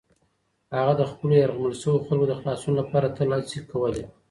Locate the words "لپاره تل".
2.81-3.29